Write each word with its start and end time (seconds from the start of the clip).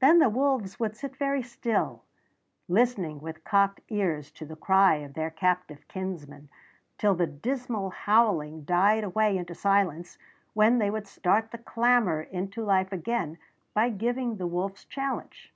Then 0.00 0.18
the 0.18 0.28
wolves 0.28 0.80
would 0.80 0.96
sit 0.96 1.14
very 1.14 1.40
still, 1.40 2.02
listening 2.68 3.20
with 3.20 3.44
cocked 3.44 3.80
ears 3.90 4.32
to 4.32 4.44
the 4.44 4.56
cry 4.56 4.96
of 4.96 5.14
their 5.14 5.30
captive 5.30 5.86
kinsmen, 5.86 6.48
till 6.98 7.14
the 7.14 7.28
dismal 7.28 7.90
howling 7.90 8.64
died 8.64 9.04
away 9.04 9.38
into 9.38 9.54
silence, 9.54 10.18
when 10.52 10.78
they 10.80 10.90
would 10.90 11.06
start 11.06 11.52
the 11.52 11.58
clamor 11.58 12.22
into 12.22 12.64
life 12.64 12.90
again 12.90 13.38
by 13.72 13.88
giving 13.90 14.34
the 14.36 14.48
wolf's 14.48 14.84
challenge. 14.84 15.52